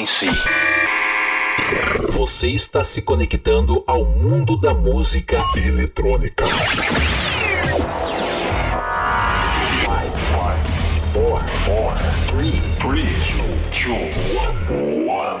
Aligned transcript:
Preparem-se. 0.00 0.26
Você 2.12 2.48
está 2.48 2.82
se 2.84 3.02
conectando 3.02 3.84
ao 3.86 4.04
mundo 4.04 4.56
da 4.56 4.72
música 4.72 5.38
eletrônica. 5.56 6.44
Five, 6.46 6.90
five, 10.16 10.64
four, 11.12 11.40
four, 11.48 11.92
three, 12.28 12.60
three, 12.78 13.06
two, 13.28 13.44
two, 13.70 13.94
one, 14.38 15.06
one. 15.06 15.40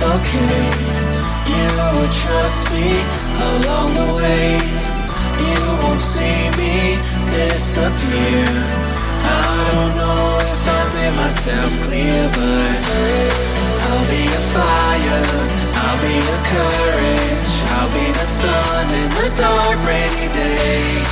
it's 0.00 0.06
okay. 0.06 0.70
You 1.50 1.66
will 1.92 2.12
trust 2.12 2.70
me 2.70 3.02
along 3.50 3.94
the 3.98 4.14
way. 4.14 4.58
You 5.42 5.58
won't 5.82 5.98
see 5.98 6.50
me 6.54 7.02
disappear. 7.34 8.46
I 9.26 9.54
don't 9.72 9.96
know 9.98 10.38
if 10.38 10.68
I 10.68 10.82
made 10.94 11.16
myself 11.16 11.72
clear, 11.82 12.30
but 12.30 12.78
I'll 13.90 14.06
be 14.06 14.22
a 14.22 14.42
fire, 14.54 15.24
I'll 15.82 16.00
be 16.06 16.14
a 16.14 16.38
courage, 16.54 17.52
I'll 17.74 17.90
be 17.90 18.06
the 18.12 18.26
sun 18.26 18.86
in 19.02 19.10
the 19.18 19.28
dark 19.34 19.78
rainy 19.82 20.28
day. 20.32 21.02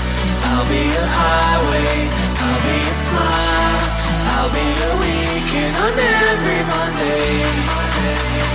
I'll 0.46 0.68
be 0.70 0.84
a 0.94 1.06
highway, 1.20 2.08
I'll 2.38 2.60
be 2.62 2.78
a 2.88 2.94
smile. 2.94 3.85
I'll 4.46 4.52
be 4.52 4.60
a 4.60 4.94
weekend 5.00 5.76
on 5.76 5.98
every 5.98 6.62
Monday. 6.70 7.18
Monday, 7.66 8.46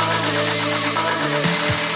Monday, 0.00 0.50
Monday 0.96 1.89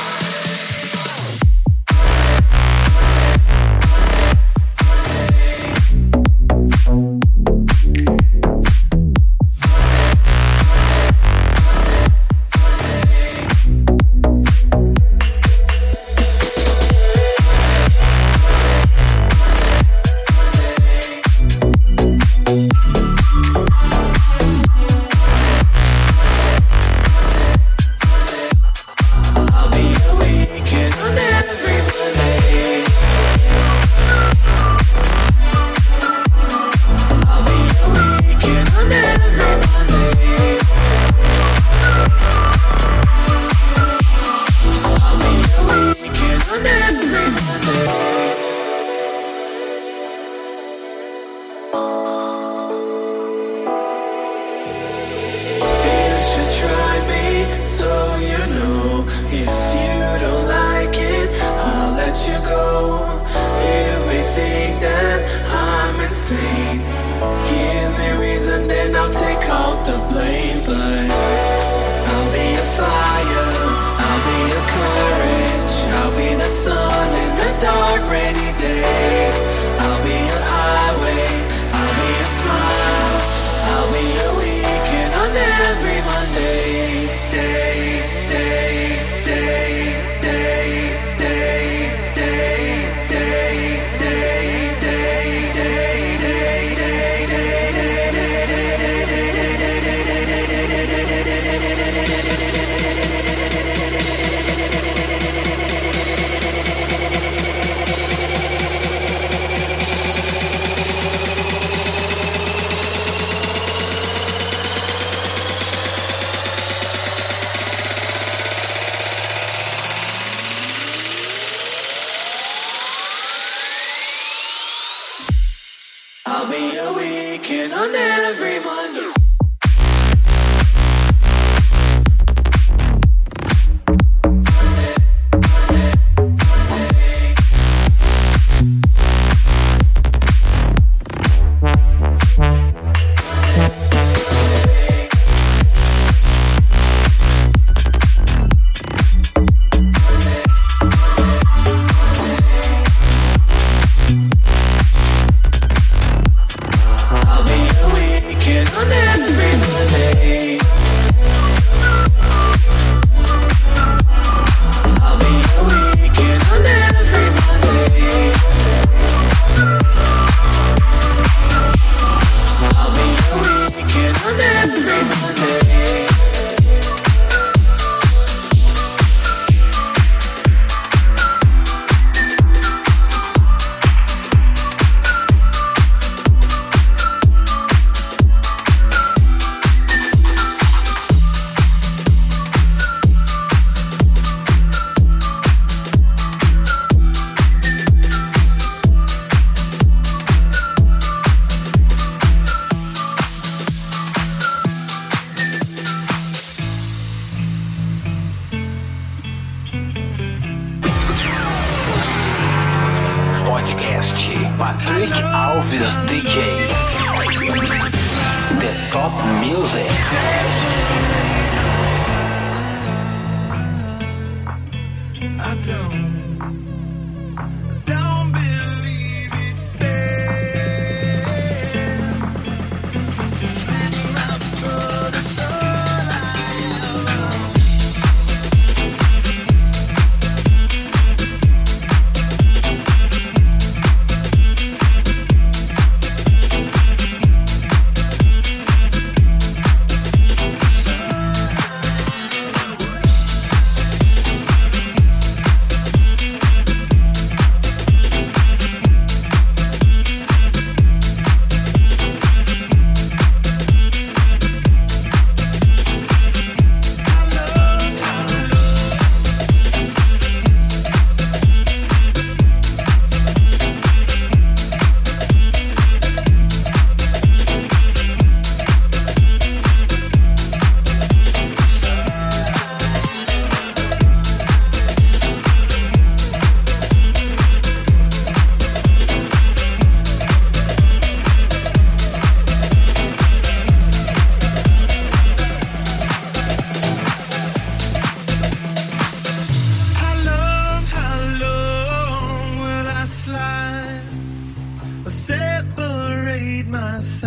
read 306.55 306.69
my 306.69 307.01
sign. 307.01 307.25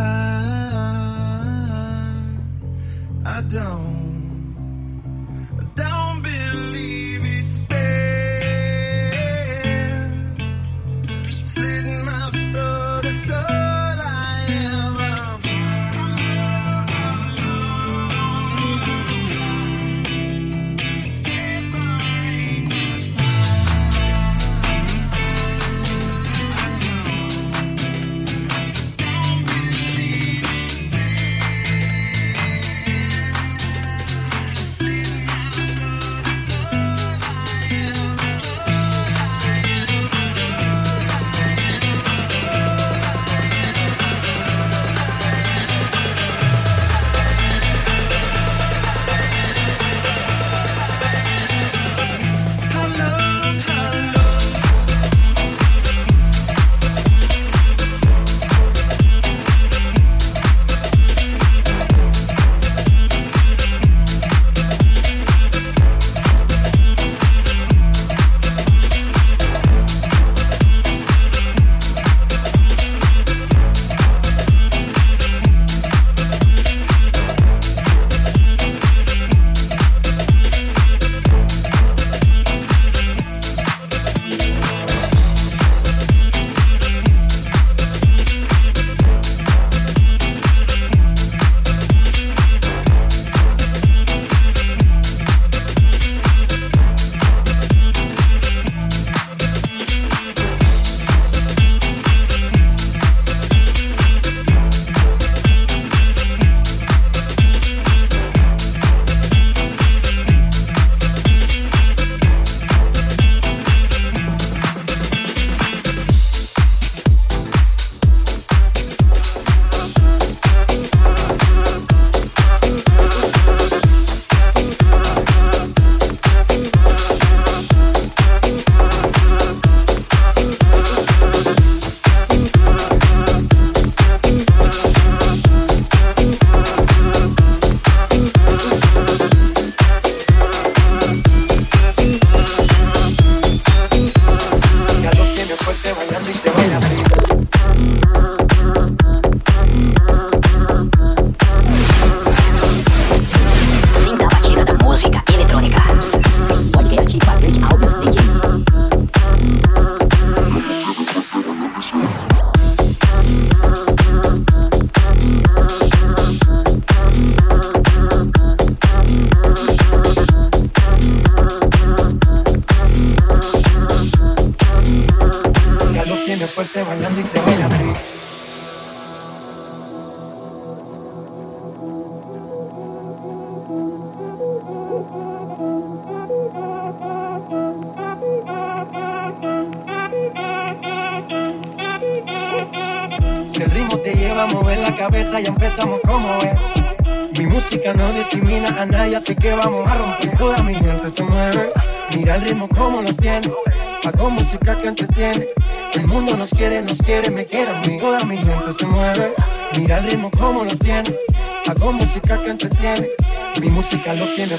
I 3.25 3.41
don't. 3.49 3.86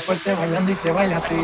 Fuerte 0.00 0.34
bailando 0.34 0.72
y 0.72 0.74
se 0.74 0.90
baila 0.90 1.16
así. 1.16 1.34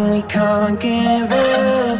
we 0.00 0.22
can't 0.22 0.80
give 0.80 1.30
up. 1.30 1.98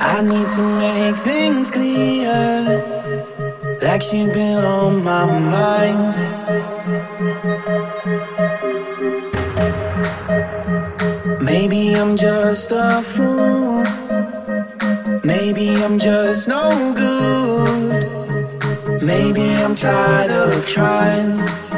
I 0.00 0.20
need 0.20 0.48
to 0.56 0.62
make 0.62 1.16
things 1.16 1.70
clear. 1.70 2.62
Like 3.82 4.02
she's 4.02 4.32
been 4.32 4.64
on 4.64 5.02
my 5.02 5.24
mind. 5.56 6.14
Maybe 11.40 11.94
I'm 11.94 12.16
just 12.16 12.70
a 12.72 13.02
fool. 13.02 13.84
Maybe 15.24 15.70
I'm 15.82 15.98
just 15.98 16.48
no 16.48 16.94
good. 16.94 19.02
Maybe 19.02 19.54
I'm 19.54 19.74
tired 19.74 20.30
of 20.30 20.68
trying. 20.68 21.71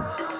Mm-hmm. 0.00 0.39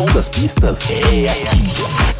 som 0.00 0.06
das 0.14 0.30
pistas 0.30 0.90
é, 0.90 1.26
é 1.26 1.30
aqui. 1.30 2.19